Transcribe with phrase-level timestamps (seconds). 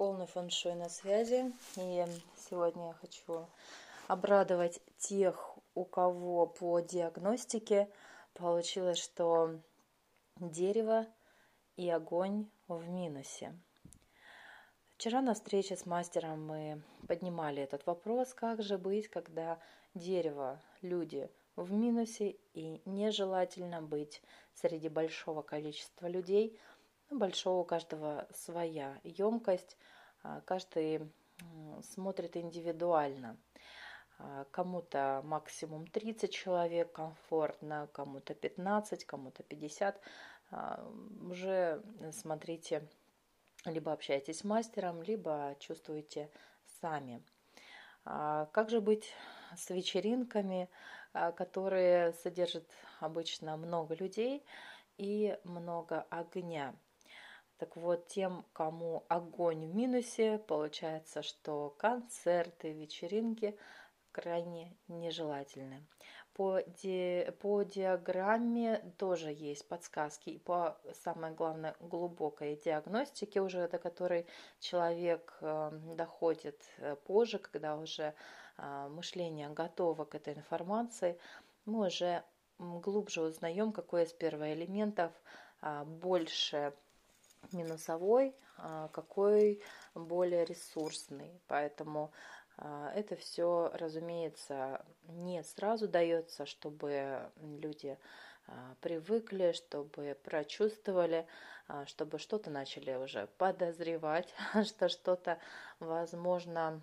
[0.00, 1.52] полный фэншуй на связи.
[1.76, 2.06] И
[2.48, 3.46] сегодня я хочу
[4.08, 7.86] обрадовать тех, у кого по диагностике
[8.32, 9.60] получилось, что
[10.36, 11.06] дерево
[11.76, 13.54] и огонь в минусе.
[14.96, 19.58] Вчера на встрече с мастером мы поднимали этот вопрос, как же быть, когда
[19.92, 24.22] дерево, люди в минусе и нежелательно быть
[24.54, 26.58] среди большого количества людей–
[27.10, 29.76] большого у каждого своя емкость,
[30.22, 31.10] а, каждый
[31.82, 33.36] смотрит индивидуально.
[34.18, 40.00] А, кому-то максимум 30 человек комфортно, кому-то 15, кому-то 50.
[40.50, 40.86] А,
[41.22, 42.86] уже смотрите,
[43.64, 46.30] либо общайтесь с мастером, либо чувствуете
[46.80, 47.22] сами.
[48.04, 49.12] Как же быть
[49.54, 50.70] с вечеринками,
[51.12, 52.64] которые содержат
[53.00, 54.42] обычно много людей
[54.96, 56.74] и много огня?
[57.60, 63.54] Так вот, тем, кому огонь в минусе, получается, что концерты, вечеринки
[64.12, 65.86] крайне нежелательны.
[66.32, 73.76] По, ди, по диаграмме тоже есть подсказки и по, самое главное, глубокой диагностике уже, до
[73.76, 74.26] которой
[74.58, 78.14] человек э, доходит э, позже, когда уже
[78.56, 81.18] э, мышление готово к этой информации,
[81.66, 82.24] мы уже
[82.58, 85.12] глубже узнаем, какой из первоэлементов
[85.84, 86.72] больше
[87.52, 89.60] минусовой, а какой
[89.94, 91.40] более ресурсный.
[91.48, 92.12] Поэтому
[92.56, 97.98] а, это все, разумеется, не сразу дается, чтобы люди
[98.46, 101.26] а, привыкли, чтобы прочувствовали,
[101.86, 105.38] чтобы что-то начали уже подозревать, что что-то,
[105.78, 106.80] возможно,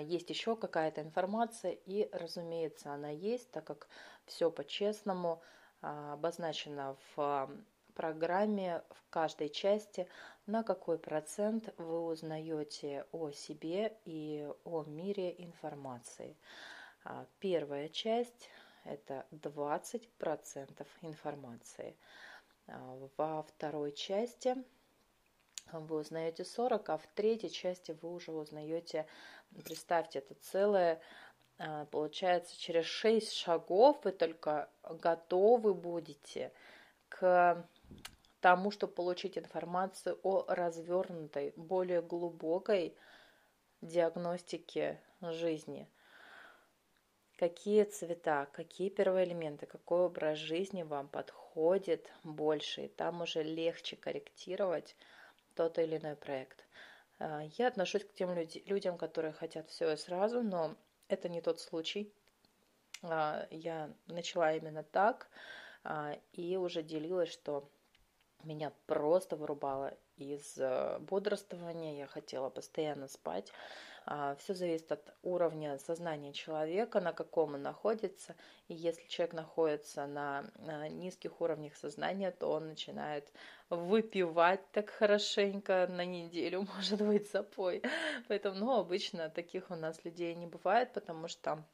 [0.00, 3.86] есть еще какая-то информация, и, разумеется, она есть, так как
[4.26, 5.40] все по-честному
[5.80, 7.48] обозначено в
[7.94, 10.08] программе в каждой части,
[10.46, 16.36] на какой процент вы узнаете о себе и о мире информации.
[17.04, 18.48] А, первая часть–
[18.84, 21.96] это 20% информации.
[22.66, 24.56] А, во второй части
[25.72, 29.06] вы узнаете 40, а в третьей части вы уже узнаете,
[29.64, 31.00] представьте, это целое,
[31.58, 36.52] а, получается, через 6 шагов вы только готовы будете
[37.08, 37.66] к
[38.42, 42.94] тому, чтобы получить информацию о развернутой, более глубокой
[43.80, 45.88] диагностике жизни.
[47.38, 54.96] Какие цвета, какие первоэлементы, какой образ жизни вам подходит больше, и там уже легче корректировать
[55.54, 56.64] тот или иной проект.
[57.20, 58.34] А, я отношусь к тем
[58.66, 60.76] людям, которые хотят все и сразу, но
[61.06, 62.12] это не тот случай.
[63.02, 65.28] А, я начала именно так
[65.84, 67.70] а, и уже делилась, что
[68.44, 73.52] меня просто вырубало из э, бодрствования, я хотела постоянно спать.
[74.04, 78.34] А, Все зависит от уровня сознания человека, на каком он находится.
[78.68, 80.44] И если человек находится на,
[80.88, 83.32] низких уровнях сознания, то он начинает
[83.70, 87.82] выпивать так хорошенько на неделю, может быть, запой.
[88.28, 91.64] Поэтому, ну, обычно таких у нас людей не бывает, потому что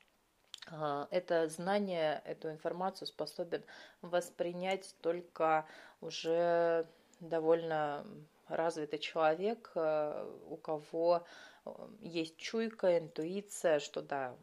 [1.10, 3.64] это знание, эту информацию способен
[4.02, 5.66] воспринять только
[6.00, 6.86] уже
[7.20, 8.04] довольно
[8.48, 11.24] развитый человек, э, у кого
[11.64, 11.70] э,
[12.00, 14.34] есть чуйка, интуиция, что да,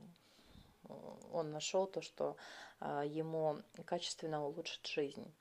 [1.31, 2.37] он нашел то, что
[2.79, 5.33] а, ему качественно улучшит жизнь.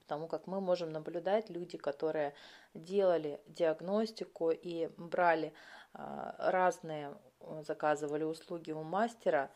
[0.00, 2.32] Потому как мы можем наблюдать люди, которые
[2.74, 5.52] делали диагностику и брали
[5.92, 7.16] а, разные,
[7.62, 9.50] заказывали услуги у мастера,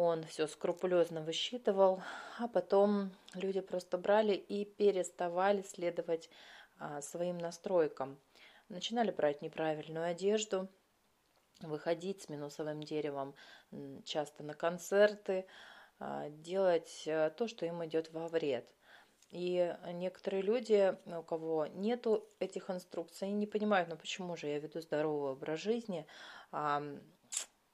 [0.00, 2.02] он все скрупулезно высчитывал,
[2.38, 6.30] а потом люди просто брали и переставали следовать
[6.78, 8.18] а, своим настройкам.
[8.70, 10.68] Начинали брать неправильную одежду,
[11.60, 13.34] выходить с минусовым деревом
[14.04, 15.44] часто на концерты,
[15.98, 18.66] а, делать а, то, что им идет во вред.
[19.28, 24.80] И некоторые люди, у кого нету этих инструкций, не понимают, ну почему же я веду
[24.80, 26.04] здоровый образ жизни,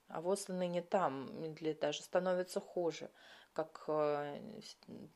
[0.09, 3.11] а вот ныне там, или даже становится хуже.
[3.53, 4.39] Как, э,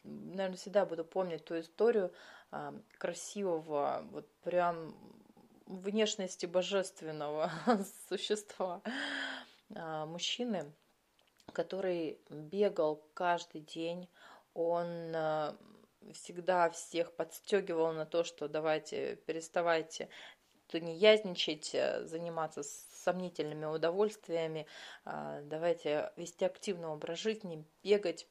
[0.03, 2.13] наверное, всегда буду помнить ту историю
[2.51, 4.95] а, красивого, вот прям
[5.67, 7.51] внешности божественного
[8.09, 8.83] существа
[9.75, 10.73] а, мужчины,
[11.53, 14.09] который бегал каждый день,
[14.55, 15.53] он э,
[16.13, 20.09] всегда всех подстегивал на то, что давайте, переставайте
[20.71, 24.67] тунеязничать, э, заниматься сомнительными удовольствиями,
[25.05, 28.27] а, давайте вести активный образ жизни, бегать,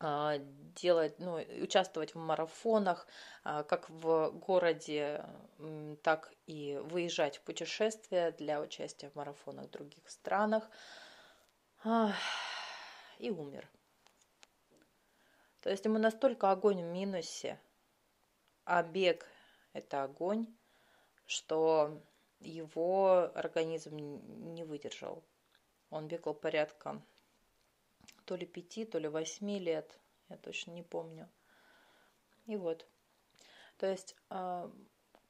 [0.00, 0.38] а,
[0.74, 3.06] делать, ну, участвовать в марафонах,
[3.44, 5.24] а, как в городе,
[6.02, 10.68] так и выезжать в путешествия для участия в марафонах в других странах.
[13.18, 13.68] И умер.
[15.60, 17.60] То есть ему настолько огонь в минусе,
[18.64, 19.26] а бег–
[19.72, 20.46] это огонь,
[21.26, 22.02] что
[22.40, 25.24] его организм не выдержал.
[25.90, 27.02] Он бегал порядка
[28.24, 29.98] то ли пяти, то ли восьми лет,
[30.28, 31.28] я точно не помню.
[32.46, 32.86] И вот.
[33.78, 34.70] То есть, а,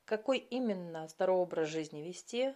[0.05, 2.55] какой именно здоровый образ жизни вести,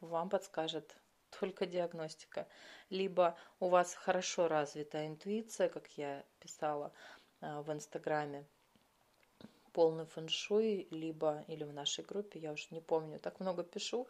[0.00, 0.96] вам подскажет
[1.30, 2.46] только диагностика.
[2.90, 6.92] Либо у вас хорошо развита интуиция, как я писала
[7.40, 8.46] а, в Инстаграме,
[9.74, 14.06] полный фэншуй, либо или в нашей группе, я уже не помню, так много пишу,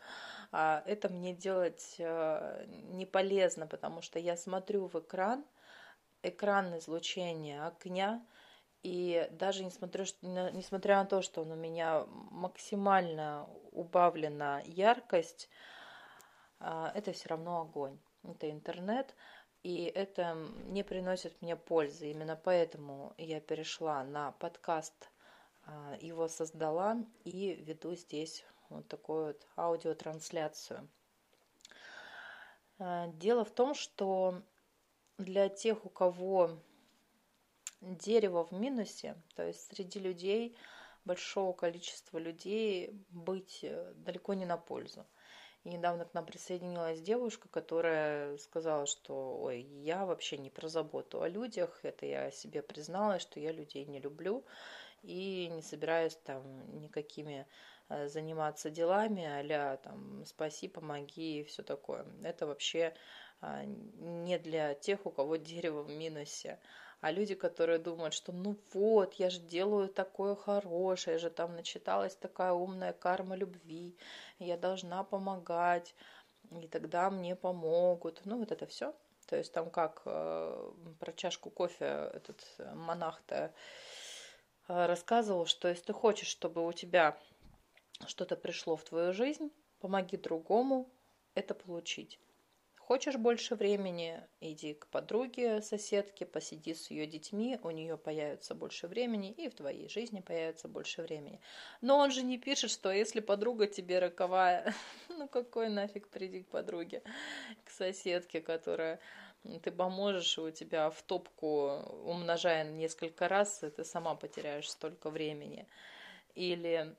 [0.52, 5.44] а это мне делать э, не полезно, потому что я смотрю в экран,
[6.22, 8.24] экран излучения огня,
[8.82, 10.04] и даже несмотря,
[10.52, 15.48] несмотря на то, что у меня максимально убавлена яркость,
[16.60, 17.98] а, это все равно огонь.
[18.22, 19.14] Это интернет,
[19.62, 20.36] и это
[20.66, 22.10] не приносит мне пользы.
[22.10, 25.10] Именно поэтому я перешла на подкаст
[26.00, 30.88] его создала и веду здесь вот такую вот аудиотрансляцию.
[32.78, 34.42] А, дело в том, что
[35.18, 36.50] для тех, у кого
[37.80, 40.56] дерево в минусе, то есть среди людей,
[41.04, 45.06] большого количества людей быть э, далеко не на пользу.
[45.64, 51.22] И недавно к нам присоединилась девушка, которая сказала, что ой, я вообще не про заботу
[51.22, 54.44] о людях, это я себе призналась, что я людей не люблю,
[55.04, 56.42] и не собираюсь там
[56.80, 57.46] никакими
[57.88, 62.06] э, заниматься делами а там спаси, помоги и все такое.
[62.22, 62.94] Это вообще
[63.40, 66.58] а, не для тех, у кого дерево в минусе.
[67.00, 71.54] А люди, которые думают, что ну вот, я же делаю такое хорошее, я же там
[71.54, 73.94] начиталась такая умная карма любви,
[74.38, 75.94] я должна помогать,
[76.50, 78.22] и тогда мне помогут.
[78.24, 78.94] Ну вот это все.
[79.26, 82.42] То есть там как э, про чашку кофе этот
[82.74, 83.50] монах-то Э,
[84.66, 87.18] рассказывал, что если ты хочешь, чтобы у тебя
[88.06, 89.50] что-то пришло в твою жизнь,
[89.80, 90.90] помоги другому
[91.34, 92.18] это получить.
[92.86, 98.88] Хочешь больше времени, иди к подруге, соседке, посиди с ее детьми, у нее появится больше
[98.88, 101.40] времени, и в твоей жизни появится больше времени.
[101.80, 104.74] Но он же не пишет, что если подруга тебе роковая,
[105.08, 107.02] ну какой нафиг приди к подруге,
[107.64, 109.00] к соседке, которая
[109.62, 111.70] ты поможешь, и у тебя в топку,
[112.04, 115.68] умножая несколько раз, ты сама потеряешь столько времени.
[116.34, 116.96] Или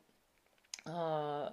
[0.85, 1.49] э,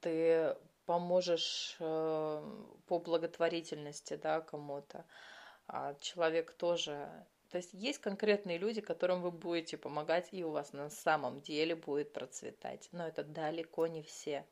[0.00, 0.56] ты
[0.86, 5.04] поможешь э, по благотворительности да, кому-то,
[5.66, 7.08] а человек тоже.
[7.50, 11.76] То есть есть конкретные люди, которым вы будете помогать, и у вас на самом деле
[11.76, 12.88] будет процветать.
[12.92, 14.46] Но это далеко не все.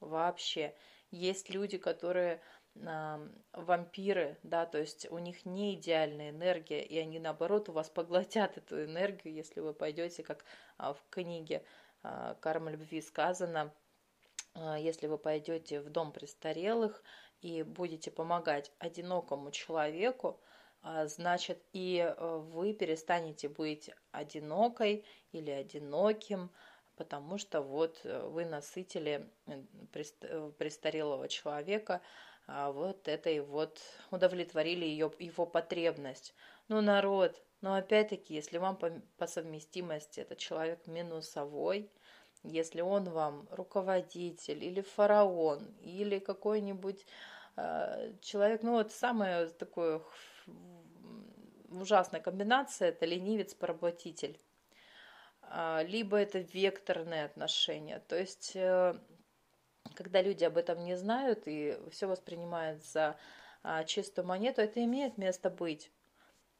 [0.00, 0.74] Вообще.
[1.10, 2.40] Есть люди, которые
[2.74, 8.56] вампиры, да, то есть у них не идеальная энергия, и они наоборот у вас поглотят
[8.56, 10.44] эту энергию, если вы пойдете, как
[10.78, 11.64] а, в книге
[12.02, 13.74] а, «Карма любви» сказано,
[14.54, 17.02] а, если вы пойдете в дом престарелых
[17.42, 20.40] и будете помогать одинокому человеку,
[21.04, 26.50] значит и вы перестанете быть одинокой или одиноким,
[27.00, 32.02] потому что вот э, вы насытили э, престарелого человека
[32.50, 33.80] вот этой вот
[34.10, 36.34] удовлетворили ее, его потребность.
[36.68, 41.90] Ну, народ, но опять-таки, если вам по, по совместимости этот человек минусовой,
[42.42, 47.04] если он вам руководитель или фараон, или какой-нибудь
[47.56, 50.00] э, человек, ну вот самая такая
[51.68, 54.40] ужасная комбинация, это ленивец-поработитель.
[55.42, 58.98] Э, либо это векторные отношения, то есть э,
[59.94, 63.16] когда люди об этом не знают и все воспринимают за
[63.86, 65.90] чистую монету, это имеет место быть.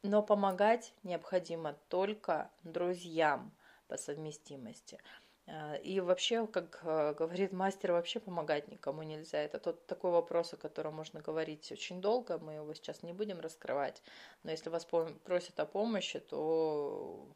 [0.03, 3.51] Но помогать необходимо только друзьям
[3.87, 4.99] по совместимости.
[5.47, 9.39] А, и вообще, как а, говорит мастер, вообще помогать никому нельзя.
[9.39, 13.39] Это тот такой вопрос, о котором можно говорить очень долго, мы его сейчас не будем
[13.39, 14.01] раскрывать.
[14.43, 17.27] Но если вас просят о помощи, то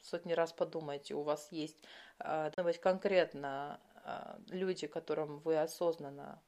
[0.00, 1.82] сотни раз подумайте, у вас есть
[2.18, 3.91] конкретно а,
[4.48, 6.40] люди, которым вы осознанно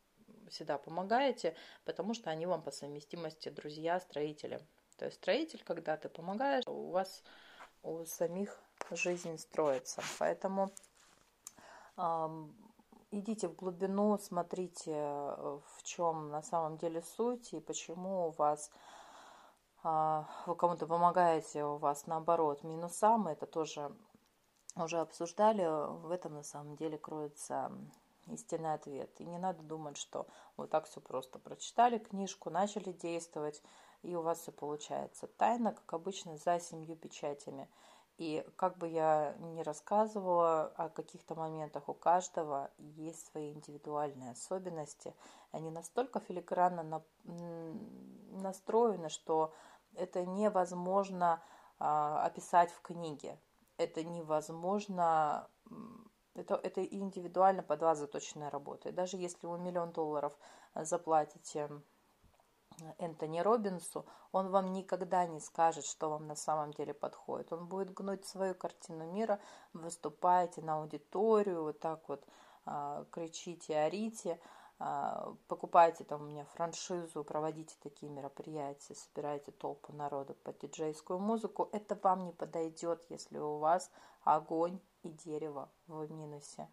[0.48, 4.60] всегда помогаете, потому что они вам по совместимости друзья, строители.
[4.96, 7.22] То есть строитель, когда ты помогаешь, у вас
[7.82, 10.02] у самих жизнь строится.
[10.18, 10.70] Поэтому
[11.96, 12.46] э,
[13.10, 18.70] идите в глубину, смотрите, в чем на самом деле суть и почему у вас
[19.84, 23.92] вы кому-то помогаете, у вас наоборот минуса, мы это тоже
[24.76, 25.64] уже обсуждали,
[26.06, 27.70] в этом на самом деле кроется
[28.26, 29.10] истинный ответ.
[29.20, 30.26] И не надо думать, что
[30.56, 33.62] вот так все просто прочитали книжку, начали действовать,
[34.02, 35.26] и у вас все получается.
[35.26, 37.68] Тайна, как обычно, за семью печатями.
[38.16, 45.14] И как бы я ни рассказывала о каких-то моментах, у каждого есть свои индивидуальные особенности.
[45.50, 47.02] Они настолько филигранно на,
[48.30, 49.52] настроены, что
[49.96, 51.42] это невозможно
[51.80, 53.36] а, описать в книге.
[53.76, 55.48] Это невозможно
[56.34, 58.88] это, это индивидуально под вас заточенная работа.
[58.88, 60.36] И даже если вы миллион долларов
[60.74, 61.70] заплатите
[62.98, 67.52] Энтони Робинсу, он вам никогда не скажет, что вам на самом деле подходит.
[67.52, 69.38] Он будет гнуть свою картину мира,
[69.72, 72.26] выступаете на аудиторию, вот так вот
[72.66, 74.40] а, кричите, орите,
[74.78, 81.68] а, покупайте там у меня франшизу, проводите такие мероприятия, собираете толпу народу под диджейскую музыку.
[81.72, 83.90] Это вам не подойдет, если у вас
[84.24, 86.68] огонь и дерево в минусе.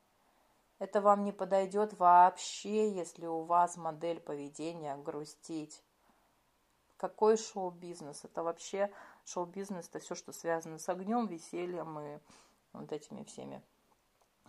[0.79, 5.83] Это вам не подойдет вообще, если у вас модель поведения грустить.
[6.97, 8.23] Какой шоу-бизнес?
[8.23, 8.91] Это вообще
[9.25, 12.19] шоу-бизнес, это все, что связано с огнем, весельем и
[12.73, 13.61] вот этими всеми.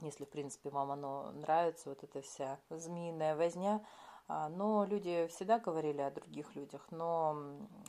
[0.02, 3.84] Если, в принципе, вам оно нравится, вот эта вся змеиная возня.
[4.28, 7.36] А, но люди всегда говорили о других людях, но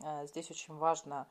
[0.03, 1.27] а, здесь очень важно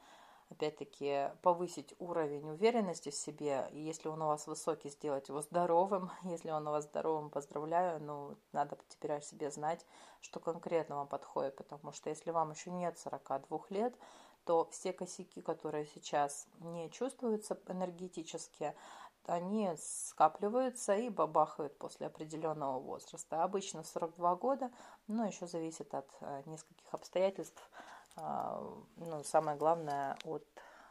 [0.52, 3.68] опять-таки, повысить уровень уверенности в себе.
[3.72, 6.10] И если он у вас высокий, сделать его здоровым.
[6.24, 8.00] Если он у вас здоровым, поздравляю.
[8.02, 9.84] Но надо теперь о себе знать,
[10.20, 11.56] что конкретно вам подходит.
[11.56, 13.94] Потому что если вам еще нет 42 лет,
[14.44, 18.74] то все косяки, которые сейчас не чувствуются энергетически,
[19.26, 23.42] они скапливаются и бабахают после определенного возраста.
[23.42, 24.70] Обычно 42 года,
[25.06, 27.62] но еще зависит от э, нескольких обстоятельств,
[28.16, 28.62] а,
[28.96, 30.46] ну, самое главное, от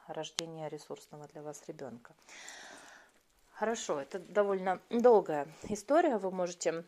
[0.07, 2.15] рождения ресурсного для вас ребенка.
[3.51, 6.17] Хорошо, это довольно долгая история.
[6.17, 6.83] Вы можете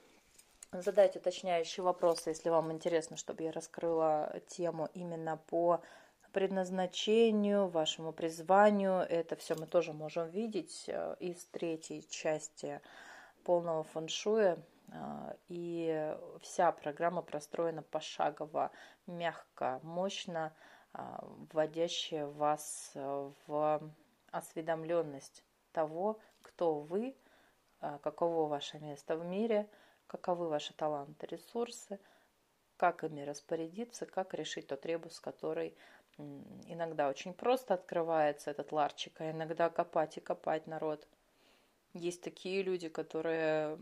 [0.72, 5.82] задать уточняющие вопросы, если вам интересно, чтобы я раскрыла тему именно по
[6.34, 9.00] предназначению, вашему призванию.
[9.08, 12.82] Это все мы тоже можем видеть э, из третьей части
[13.44, 14.58] полного фэншуя
[14.92, 18.72] а, и вся программа простроена пошагово,
[19.06, 20.54] мягко, мощно,
[20.94, 23.94] а, вводящая вас э, в
[24.32, 27.16] осведомленность того, кто вы,
[28.02, 29.70] каково ваше место в мире,
[30.08, 32.00] каковы ваши таланты, ресурсы,
[32.78, 35.76] как ими распорядиться, как решить тот ребус, который
[36.18, 41.08] иногда очень просто открывается, этот ларчик, а иногда копать и копать народ.
[41.94, 43.78] Есть такие люди, которые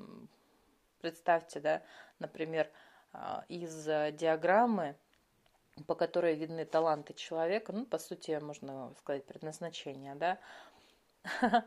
[1.01, 1.81] Представьте, да,
[2.19, 2.69] например,
[3.11, 4.95] а, из диаграммы,
[5.88, 10.38] по которой видны таланты человека, ну, по сути, можно сказать, предназначение, да,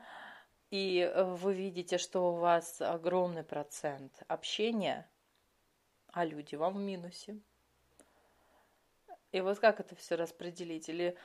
[0.71, 5.09] и вы видите, что у вас огромный процент общения,
[6.13, 7.41] а люди вам в минусе.
[9.35, 10.89] И вот как это все распределить?
[10.89, 11.19] Или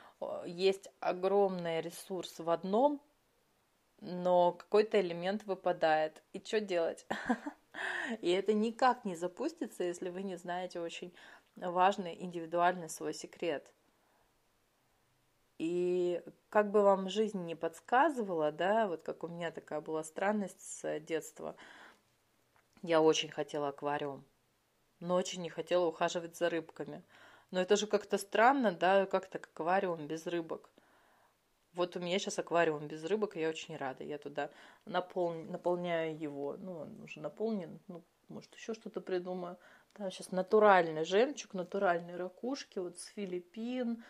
[0.48, 3.00] есть огромный ресурс в одном,
[4.02, 6.24] но какой-то элемент выпадает.
[6.34, 7.06] И что делать?
[8.22, 11.14] И это никак не запустится, если вы не знаете очень
[11.56, 13.72] важный индивидуальный свой секрет.
[15.60, 20.80] И как бы вам жизнь не подсказывала, да, вот как у меня такая была странность
[20.80, 21.56] с детства,
[22.82, 24.26] я очень хотела аквариум,
[25.00, 27.04] но очень не хотела ухаживать за рыбками.
[27.52, 30.70] Но это же как-то странно, да, как-то аквариум без рыбок.
[31.74, 34.04] Вот у меня сейчас аквариум без рыбок, и я очень рада.
[34.04, 34.50] Я туда
[34.86, 35.34] напол...
[35.34, 36.58] наполняю его.
[36.58, 37.80] Ну, он уже наполнен.
[37.88, 39.58] Ну, может, еще что-то придумаю.
[39.98, 42.80] Да, сейчас натуральный жемчуг, натуральные ракушки.
[42.80, 44.04] Вот с Филиппин,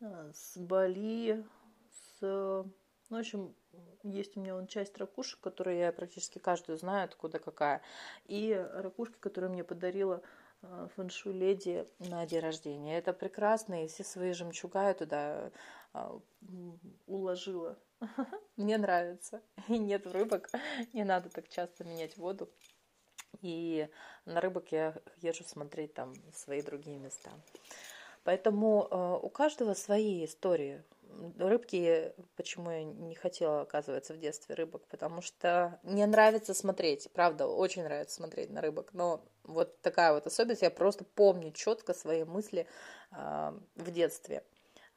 [0.00, 1.44] а, с Бали,
[1.90, 2.20] с...
[2.20, 3.54] Ну, в общем,
[4.02, 7.82] есть у меня вон часть ракушек, которые я практически каждую знаю, откуда какая.
[8.26, 10.22] И ракушки, которые мне подарила
[10.70, 12.98] а, фэншу леди на день рождения.
[12.98, 15.50] Это прекрасно, и все свои жемчуга я туда
[15.92, 16.18] а,
[17.06, 17.78] уложила.
[18.56, 19.42] Мне нравится.
[19.68, 20.50] И нет рыбок,
[20.92, 22.48] не надо так часто менять воду.
[23.40, 23.88] И
[24.24, 27.30] на рыбок я езжу смотреть там свои другие места.
[28.24, 30.82] Поэтому э, у каждого свои истории.
[31.38, 37.46] Рыбки, почему я не хотела, оказывается, в детстве рыбок, потому что мне нравится смотреть, правда,
[37.46, 42.24] очень нравится смотреть на рыбок, но вот такая вот особенность, я просто помню четко свои
[42.24, 42.66] мысли
[43.12, 44.42] э, в детстве.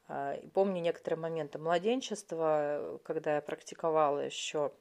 [0.08, 4.72] А, помню некоторые моменты младенчества, когда я практиковала еще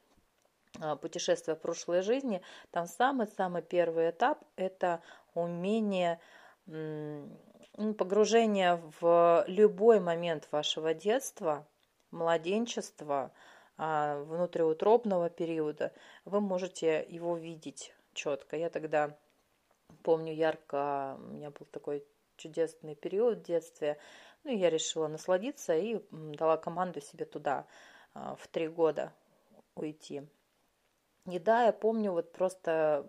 [1.01, 5.01] путешествие в прошлой жизни, там самый-самый первый этап– это
[5.33, 6.19] умение
[7.97, 11.67] погружение в любой момент вашего детства,
[12.11, 13.31] младенчества,
[13.77, 15.93] а, внутриутробного периода,
[16.25, 18.57] вы можете его видеть четко.
[18.57, 19.15] Я тогда
[20.03, 22.03] помню ярко, у меня был такой
[22.35, 23.97] чудесный период в детстве,
[24.43, 27.67] ну, я решила насладиться и дала команду себе туда
[28.13, 29.13] а, в три года
[29.75, 30.23] уйти.
[31.25, 33.07] И да, я помню вот просто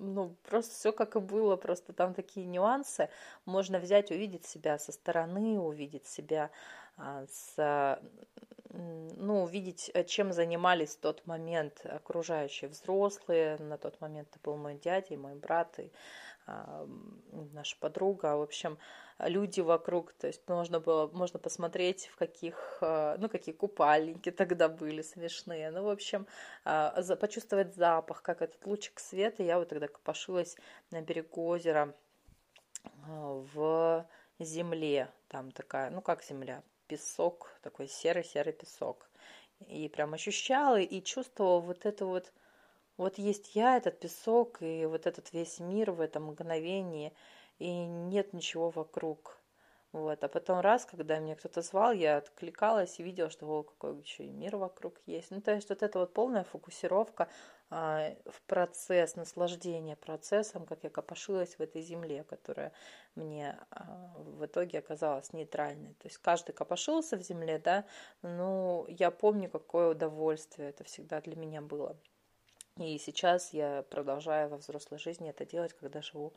[0.00, 3.08] ну, просто все как и было, просто там такие нюансы.
[3.44, 6.50] Можно взять, увидеть себя со стороны, увидеть себя
[6.96, 8.00] а, с
[8.72, 13.56] ну, увидеть, э, чем занимались в тот момент окружающие взрослые.
[13.58, 15.90] На тот момент это был мой дядя и мой брат, и
[17.52, 18.36] наша подруга.
[18.36, 18.78] В общем,
[19.18, 24.68] люди вокруг, то есть можно было, можно посмотреть, в каких, а, ну, какие купальники тогда
[24.68, 25.70] были смешные.
[25.70, 26.26] Ну, в общем,
[26.64, 29.42] а, почувствовать запах, как этот лучик света.
[29.42, 30.56] Я вот тогда копошилась
[30.90, 31.94] на берегу озера
[33.08, 34.06] а, в
[34.38, 35.10] земле.
[35.28, 39.08] Там такая, ну, как земля, песок, такой серый-серый песок.
[39.68, 42.32] И прям ощущала и чувствовала вот это вот,
[43.00, 47.12] вот есть я, этот песок, и вот этот весь мир в этом мгновении–
[47.60, 49.36] и нет ничего вокруг.
[49.92, 50.22] Вот.
[50.24, 54.24] А потом раз, когда меня кто-то звал, я откликалась и видела, что о, какой еще
[54.24, 55.30] и мир вокруг есть.
[55.30, 57.28] Ну, то есть вот это вот полная фокусировка
[57.70, 62.72] а, в процесс, наслаждение процессом, как я копошилась в этой земле, которая
[63.16, 65.94] мне а, в итоге оказалась нейтральной.
[65.94, 67.84] То есть каждый копошился в земле, да,
[68.22, 71.96] ну, я помню, какое удовольствие это всегда для меня было.
[72.80, 76.32] И сейчас я продолжаю во взрослой жизни это делать, когда живу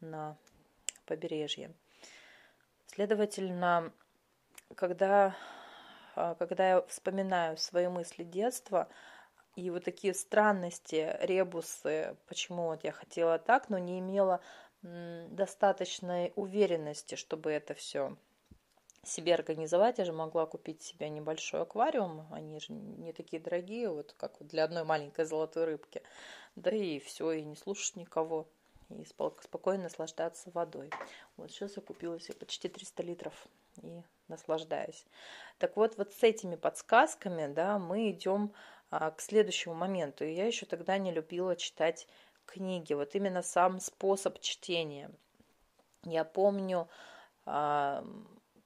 [0.00, 0.36] на
[1.06, 1.72] побережье.
[2.88, 3.92] Следовательно,
[4.74, 5.36] когда,
[6.16, 8.88] а, когда я вспоминаю свои мысли детства
[9.54, 14.40] и вот такие странности, ребусы, почему вот я хотела так, но не имела
[14.82, 18.16] достаточной уверенности, чтобы это все
[19.08, 19.98] себе организовать.
[19.98, 24.64] Я же могла купить себе небольшой аквариум, они же не такие дорогие, вот как для
[24.64, 26.02] одной маленькой золотой рыбки.
[26.56, 28.46] Да и все, и не слушать никого
[28.90, 30.90] и спокойно наслаждаться водой.
[31.36, 33.48] Вот сейчас я купила себе почти 300 литров
[33.82, 35.04] и наслаждаюсь.
[35.58, 38.52] Так вот, вот с этими подсказками, да, мы идем
[38.90, 40.24] а, к следующему моменту.
[40.24, 42.06] И я еще тогда не любила читать
[42.46, 42.94] книги.
[42.94, 45.10] Вот именно сам способ чтения.
[46.04, 46.88] Я помню,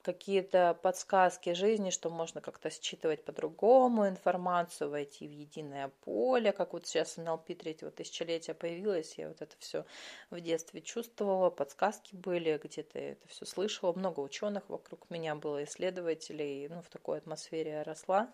[0.03, 6.85] какие-то подсказки жизни, что можно как-то считывать по-другому информацию, войти в единое поле, как вот
[6.85, 9.85] сейчас НЛП третьего тысячелетия появилось, я вот это все
[10.29, 16.67] в детстве чувствовала, подсказки были, где-то это все слышала, много ученых вокруг меня было, исследователей,
[16.67, 18.31] ну, в такой атмосфере я росла.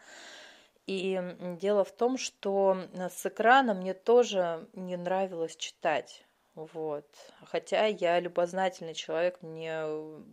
[0.88, 1.22] И
[1.62, 6.26] дело в том, что с экрана мне тоже не нравилось читать.
[6.60, 7.06] Вот.
[7.46, 9.86] Хотя я любознательный человек, мне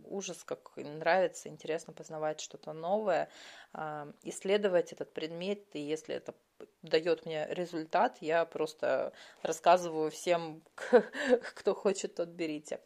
[0.03, 3.29] ужас как нравится, интересно познавать что-то новое,
[3.71, 6.33] а, исследовать этот предмет, и если это
[6.81, 10.61] дает мне результат, я просто рассказываю всем,
[11.55, 12.81] кто хочет, тот берите.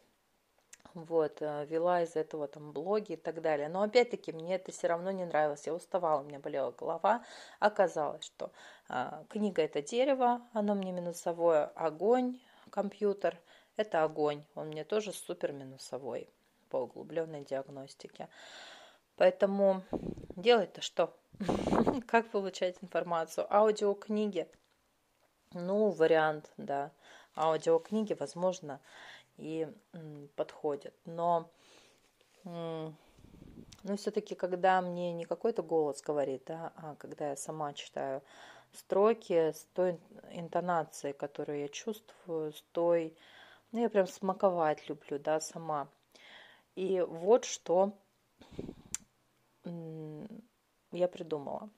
[0.94, 3.68] Вот, э, вела из этого там блоги и так далее.
[3.68, 5.66] Но опять-таки мне это все равно не нравилось.
[5.66, 7.24] Я уставала, у меня болела голова.
[7.60, 8.52] Оказалось, что
[8.88, 12.38] а, книга это дерево, оно мне минусовое, огонь,
[12.72, 13.38] компьютер–
[13.76, 14.42] это огонь.
[14.54, 16.28] Он мне тоже супер минусовой
[16.70, 18.28] по углубленной диагностике.
[19.16, 19.82] Поэтому
[20.36, 21.14] делать-то что?
[22.08, 23.46] Как получать информацию?
[23.54, 24.48] Аудиокниги.
[25.52, 26.90] Ну, вариант, да.
[27.36, 28.80] Аудиокниги, возможно,
[29.36, 29.68] и
[30.34, 30.94] подходят.
[31.04, 31.50] Но
[32.44, 32.94] ну,
[33.96, 38.22] все-таки, когда мне не какой-то голос говорит, да, а когда я сама читаю
[38.72, 39.98] строки с той
[40.30, 43.16] интонацией, которую я чувствую, с той...
[43.72, 45.88] Ну, я прям смаковать люблю, да, сама.
[46.74, 47.92] И вот что
[49.64, 51.70] я придумала.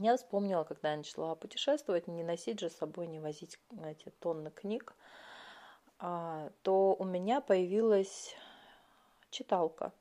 [0.00, 4.50] Я вспомнила, когда я начала путешествовать, не носить же с собой, не возить эти тонны
[4.50, 4.94] книг,
[5.98, 8.34] а, то у меня появилась
[9.30, 9.92] читалка,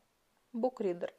[0.53, 1.13] букридер.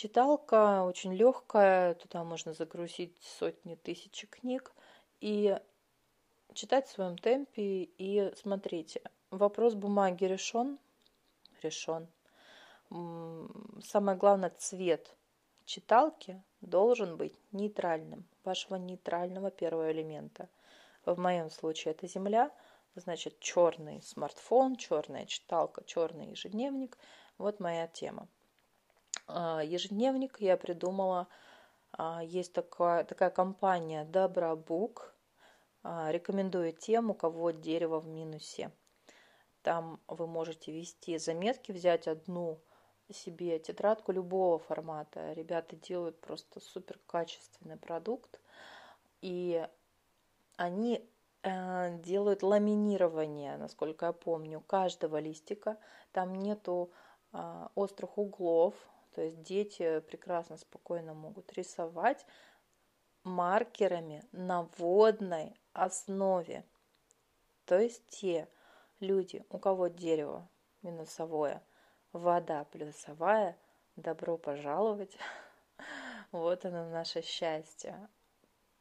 [0.00, 4.72] Читалка очень легкая, туда можно загрузить сотни тысяч книг
[5.20, 5.60] и
[6.54, 7.82] читать в своем темпе.
[7.98, 10.78] И смотрите, вопрос бумаги решен?
[11.60, 12.08] Решен.
[12.88, 15.14] Самое главное, цвет
[15.66, 20.48] читалки должен быть нейтральным, вашего нейтрального первого элемента.
[21.04, 22.50] В моем случае это земля,
[22.94, 26.96] значит черный смартфон, черная читалка, черный ежедневник.
[27.36, 28.28] Вот моя тема.
[29.34, 31.28] А, ежедневник я придумала.
[31.92, 35.14] А, есть такая, такая компания Добробук.
[35.82, 38.70] А, рекомендую тем, у кого дерево в минусе.
[39.62, 42.60] Там вы можете вести заметки, взять одну
[43.12, 45.32] себе тетрадку любого формата.
[45.32, 48.40] Ребята делают просто супер качественный продукт.
[49.20, 49.66] И
[50.56, 51.06] они
[51.42, 55.76] э, делают ламинирование, насколько я помню, каждого листика.
[56.12, 56.90] Там нету
[57.76, 58.74] острых углов.
[59.20, 62.24] То есть дети прекрасно, спокойно могут рисовать
[63.22, 66.64] маркерами на водной основе.
[67.66, 68.48] То есть те
[68.98, 70.48] люди, у кого дерево
[70.80, 71.62] минусовое,
[72.14, 73.58] вода плюсовая,
[73.94, 75.14] добро пожаловать.
[76.32, 78.08] Вот оно наше счастье.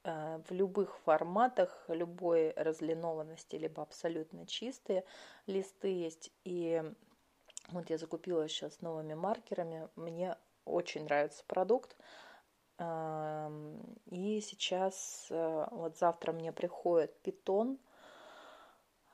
[0.06, 5.04] Э, в любых форматах, любой разлинованности, либо абсолютно чистые
[5.47, 6.32] листы есть.
[6.45, 6.82] И
[7.71, 9.89] вот я закупила сейчас новыми маркерами.
[9.95, 11.95] Мне очень нравится продукт.
[12.79, 17.77] И сейчас, э, вот завтра мне приходит питон,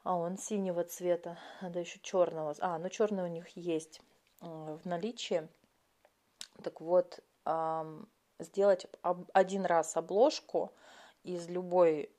[0.03, 2.53] а он синего цвета, надо еще черного.
[2.59, 4.01] А, ну черный у них есть
[4.41, 5.47] э, в наличии.
[6.63, 7.19] Так вот,
[8.39, 10.71] сделать один раз обложку
[11.23, 12.09] из любой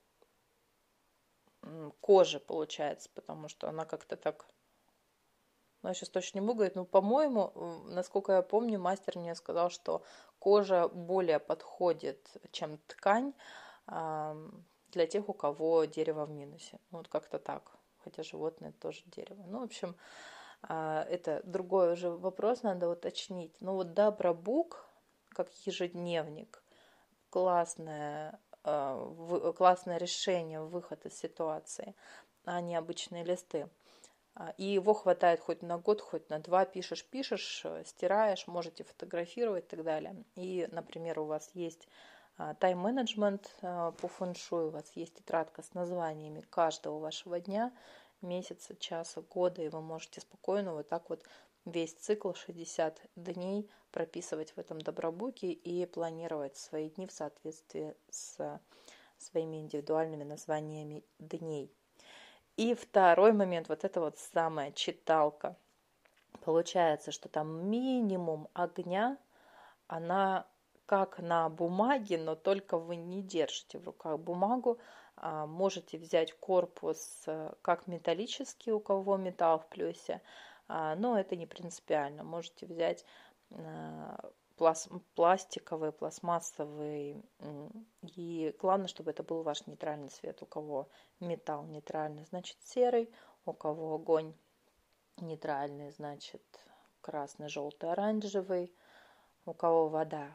[2.00, 4.46] кожи, получается, потому что она как-то так...
[5.86, 7.52] Ну, я сейчас точно не могу говорить, но, по-моему,
[7.84, 10.02] насколько я помню, мастер мне сказал, что
[10.40, 13.32] кожа более подходит, чем ткань
[13.86, 16.80] для тех, у кого дерево в минусе.
[16.90, 17.70] Ну, вот как-то так.
[18.02, 19.44] Хотя животное тоже дерево.
[19.46, 19.94] Ну, в общем,
[20.62, 23.54] а, это другой уже вопрос, надо уточнить.
[23.60, 24.84] Ну, вот Дабрабук,
[25.28, 26.64] как ежедневник,
[27.30, 31.94] классное, а, классное решение, выход из ситуации,
[32.44, 33.68] а не обычные листы.
[34.38, 36.66] А, и его хватает хоть на год, хоть на два.
[36.66, 40.24] Пишешь, пишешь, э, стираешь, можете фотографировать и так далее.
[40.34, 41.88] И, например, у вас есть
[42.36, 47.72] а, тайм-менеджмент а, по фэншую, у вас есть тетрадка с названиями каждого вашего дня,
[48.20, 51.22] месяца, часа, года, и вы можете спокойно вот так вот
[51.64, 58.60] весь цикл 60 дней прописывать в этом добробуке и планировать свои дни в соответствии с
[59.16, 61.75] своими индивидуальными названиями дней.
[62.56, 65.56] И второй момент, вот это вот самая читалка.
[66.42, 69.18] Получается, что там минимум огня,
[69.88, 70.46] она
[70.86, 74.78] как на бумаге, но только вы не держите в руках бумагу,
[75.16, 80.20] а можете взять корпус э, как металлический, у кого металл в плюсе,
[80.68, 82.22] а, но это не принципиально.
[82.22, 83.04] Можете взять
[83.50, 84.16] э,
[85.14, 87.22] пластиковый, пластмассовый.
[88.58, 90.42] Главное, чтобы это был ваш нейтральный цвет.
[90.42, 90.88] У кого
[91.20, 93.10] металл нейтральный, значит серый.
[93.44, 94.34] У кого огонь
[95.18, 96.42] нейтральный, значит
[97.00, 98.72] красный, желтый, оранжевый.
[99.44, 100.28] У кого вода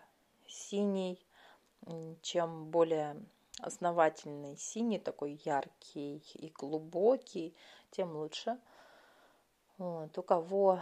[0.48, 1.20] синий.
[2.22, 3.16] Чем более
[3.60, 7.56] основательный синий, такой яркий и глубокий,
[7.90, 8.60] тем лучше.
[9.78, 10.16] Вот.
[10.18, 10.80] У кого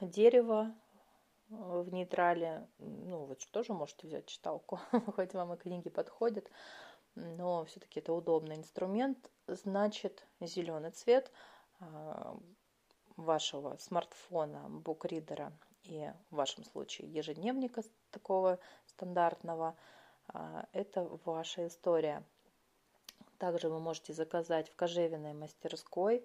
[0.00, 0.74] дерево,
[1.48, 2.66] в нейтрале.
[2.78, 4.80] Ну, вы тоже можете взять читалку,
[5.16, 6.50] хоть вам и книги подходят,
[7.14, 9.30] но все-таки это удобный инструмент.
[9.46, 11.32] Значит, зеленый цвет
[11.80, 12.38] а,
[13.16, 15.52] вашего смартфона, букридера
[15.84, 19.76] и в вашем случае ежедневника такого стандартного,
[20.28, 22.22] а, это ваша история.
[23.38, 26.24] Также вы можете заказать в кожевенной мастерской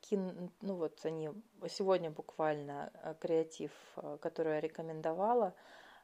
[0.00, 1.30] кин, ну вот они
[1.68, 5.54] сегодня буквально э, креатив, э, который я рекомендовала,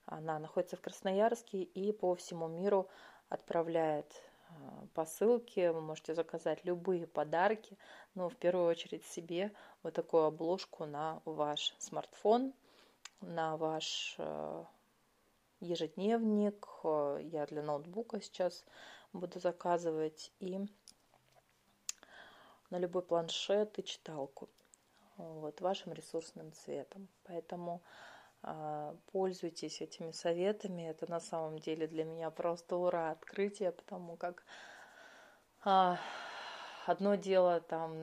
[0.06, 2.88] она находится в Красноярске и по всему миру
[3.28, 4.12] отправляет
[4.48, 4.52] э,
[4.94, 7.76] посылки, вы можете заказать любые подарки,
[8.14, 9.52] но в первую очередь себе
[9.82, 12.54] вот такую обложку на ваш смартфон,
[13.20, 14.18] на ваш
[15.60, 18.64] ежедневник, я для ноутбука сейчас
[19.12, 20.32] буду заказывать.
[20.40, 20.66] И
[22.72, 24.48] на любой планшет и читалку
[25.18, 27.06] вот, вашим ресурсным цветом.
[27.24, 27.82] Поэтому
[28.42, 30.88] э, пользуйтесь этими советами.
[30.88, 34.44] Это на самом деле для меня просто ура открытие, потому как
[35.66, 35.96] э,
[36.86, 38.02] одно дело там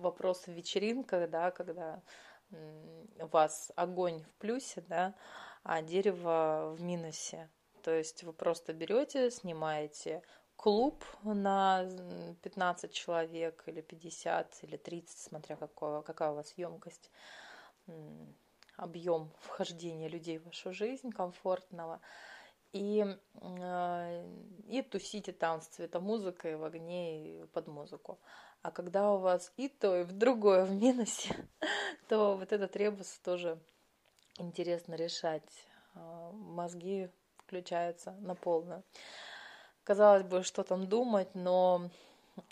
[0.00, 2.02] вопрос в вечеринках, да, когда
[2.50, 5.14] у вас огонь в плюсе, да,
[5.62, 7.50] а дерево в минусе.
[7.82, 10.22] То есть вы просто берете, снимаете
[10.58, 11.88] клуб на
[12.42, 17.10] 15 человек или 50 или 30, смотря какого, какая у вас емкость,
[18.76, 22.00] объем вхождения людей в вашу жизнь комфортного.
[22.72, 23.06] И,
[23.40, 24.26] э,
[24.66, 28.18] и тусите там с цветомузыкой в огне и под музыку.
[28.60, 31.34] А когда у вас и то, и в другое в минусе,
[32.08, 33.58] то вот этот ребус тоже
[34.38, 35.66] интересно решать.
[35.94, 38.82] Э, мозги включаются на полную.
[39.88, 41.88] Казалось бы, что там думать, но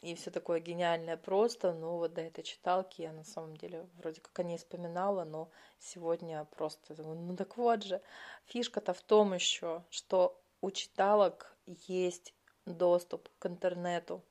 [0.01, 4.22] и все такое гениальное просто, но вот до этой читалки я на самом деле вроде
[4.22, 8.01] как о ней вспоминала, но сегодня просто ну так вот же,
[8.46, 12.33] фишка-то в том еще, что у читалок есть
[12.64, 14.22] доступ к интернету,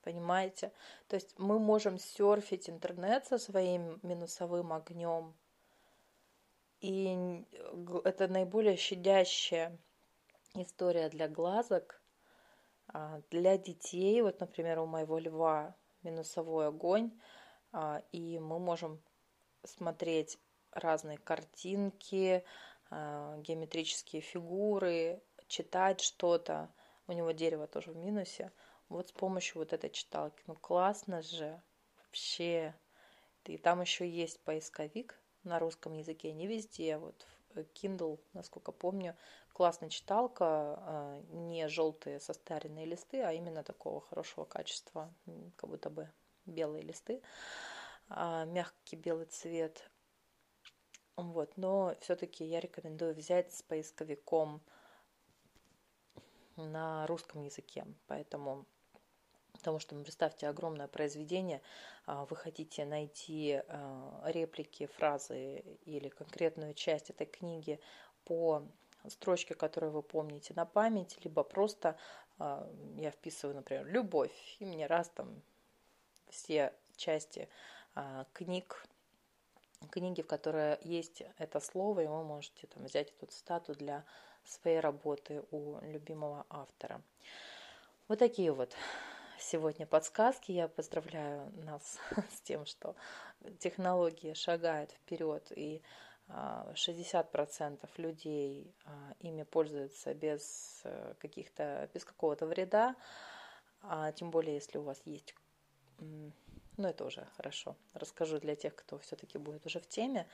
[0.00, 0.72] понимаете?
[1.08, 5.34] То есть мы можем серфить интернет со своим минусовым огнем,
[6.80, 7.44] и
[8.04, 9.76] это наиболее щадящая
[10.54, 12.01] история для глазок,
[13.30, 14.22] для детей.
[14.22, 17.12] Вот, например, у моего льва минусовой огонь,
[17.72, 19.02] а, и мы можем
[19.64, 20.38] смотреть
[20.72, 22.44] разные картинки,
[22.90, 26.72] а, геометрические фигуры, читать что-то.
[27.06, 28.52] У него дерево тоже в минусе.
[28.88, 30.42] Вот с помощью вот этой читалки.
[30.46, 31.62] Ну классно же.
[31.98, 32.74] Вообще.
[33.44, 36.32] И там еще есть поисковик на русском языке.
[36.32, 36.98] Не везде.
[36.98, 37.26] Вот
[37.74, 39.16] Kindle, насколько помню,
[39.62, 45.14] классная читалка, а, не желтые состаренные листы, а именно такого хорошего качества,
[45.54, 46.10] как будто бы
[46.46, 47.22] белые листы,
[48.08, 49.88] а, мягкий белый цвет.
[51.14, 54.60] Вот, но все-таки я рекомендую взять с поисковиком
[56.56, 58.66] на русском языке, поэтому
[59.52, 61.62] Потому что, ну, представьте, огромное произведение,
[62.04, 63.62] а, вы хотите найти
[64.24, 67.78] реплики, фразы или конкретную часть этой книги
[68.24, 68.66] по
[69.08, 71.96] строчке, которую вы помните на память, либо просто
[72.38, 75.42] а, я вписываю, например, «любовь», и мне раз там
[76.28, 77.48] все части
[78.32, 78.86] книг,
[79.90, 84.04] книги, в которой есть это слово, и вы можете там взять эту цитату для
[84.44, 87.02] своей работы у любимого автора.
[88.08, 88.74] Вот такие вот
[89.38, 90.52] сегодня подсказки.
[90.52, 91.98] Я поздравляю нас
[92.36, 92.94] с тем, что
[93.58, 95.82] технологии шагают вперед, и
[96.32, 102.96] 60% а, людей а, ими пользуются без э, каких-то, без какого-то вреда,
[103.82, 105.34] а тем более, если у вас есть
[106.78, 107.76] ну, это уже хорошо.
[107.92, 110.26] Расскажу для тех, кто все-таки будет уже в теме.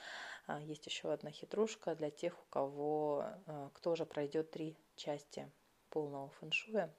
[0.46, 3.26] А, есть еще одна хитрушка для тех, у кого,
[3.74, 5.50] кто уже пройдет три части
[5.90, 6.94] полного фэншуя.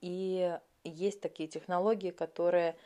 [0.00, 2.76] И есть такие технологии, которые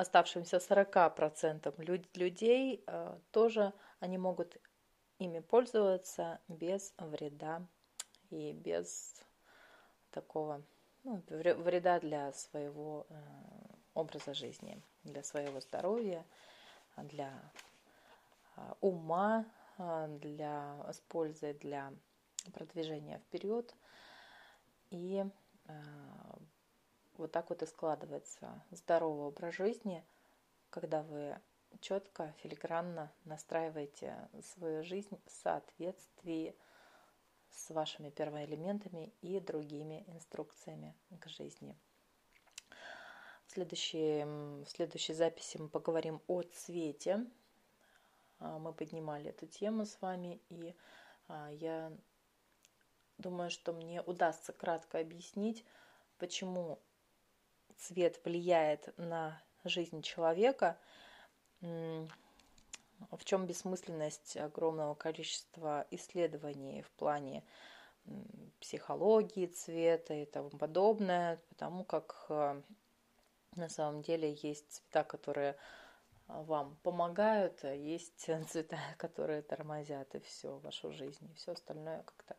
[0.00, 4.56] оставшимся 40% людей а, тоже они могут
[5.18, 7.66] ими пользоваться без вреда
[8.30, 9.14] и без
[10.10, 10.62] такого
[11.04, 13.14] ну, вреда для своего э,
[13.94, 16.24] образа жизни, для своего здоровья,
[16.96, 17.32] для
[18.56, 19.46] а, ума,
[19.78, 21.92] для с пользой для
[22.52, 23.74] продвижения вперед–
[24.90, 25.24] и
[25.66, 25.72] э,
[27.20, 30.04] вот так вот и складывается здоровый образ жизни,
[30.70, 31.38] когда вы
[31.80, 36.56] четко, филигранно настраиваете свою жизнь в соответствии
[37.50, 41.76] с вашими первоэлементами и другими инструкциями к жизни.
[43.46, 44.24] В следующей,
[44.64, 47.26] в следующей записи мы поговорим о цвете.
[48.38, 50.74] А, мы поднимали эту тему с вами, и
[51.26, 51.92] а, я
[53.20, 55.62] Думаю, что мне удастся кратко объяснить,
[56.16, 56.78] почему
[57.80, 60.78] цвет влияет на жизнь человека,
[61.60, 67.42] в чем бессмысленность огромного количества исследований в плане
[68.60, 72.62] психологии цвета и тому подобное, потому как э,
[73.56, 75.56] на самом деле есть цвета, которые
[76.28, 82.36] вам помогают, а есть цвета, которые тормозят и все вашу жизнь, и все остальное как-то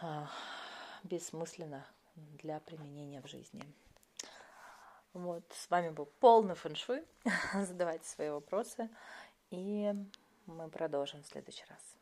[0.00, 0.30] а,
[1.02, 3.62] бессмысленно для применения в жизни.
[5.14, 7.04] Вот, с вами был полный фэншуй.
[7.54, 8.90] Задавайте свои вопросы,
[9.50, 9.94] и
[10.46, 11.93] мы продолжим в следующий раз.